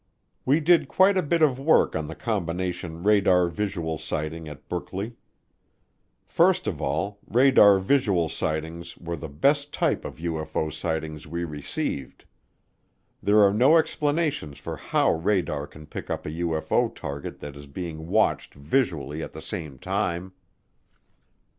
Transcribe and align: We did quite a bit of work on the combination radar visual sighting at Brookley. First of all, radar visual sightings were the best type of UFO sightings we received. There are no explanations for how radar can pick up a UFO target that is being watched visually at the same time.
We 0.47 0.59
did 0.61 0.87
quite 0.87 1.15
a 1.15 1.21
bit 1.21 1.43
of 1.43 1.59
work 1.59 1.95
on 1.95 2.07
the 2.07 2.15
combination 2.15 3.03
radar 3.03 3.47
visual 3.49 3.99
sighting 3.99 4.49
at 4.49 4.67
Brookley. 4.67 5.13
First 6.25 6.65
of 6.65 6.81
all, 6.81 7.19
radar 7.27 7.77
visual 7.77 8.27
sightings 8.27 8.97
were 8.97 9.15
the 9.15 9.29
best 9.29 9.71
type 9.71 10.03
of 10.03 10.15
UFO 10.17 10.73
sightings 10.73 11.27
we 11.27 11.43
received. 11.43 12.25
There 13.21 13.43
are 13.43 13.53
no 13.53 13.77
explanations 13.77 14.57
for 14.57 14.75
how 14.75 15.11
radar 15.13 15.67
can 15.67 15.85
pick 15.85 16.09
up 16.09 16.25
a 16.25 16.31
UFO 16.31 16.95
target 16.95 17.37
that 17.37 17.55
is 17.55 17.67
being 17.67 18.07
watched 18.07 18.55
visually 18.55 19.21
at 19.21 19.33
the 19.33 19.39
same 19.41 19.77
time. 19.77 20.33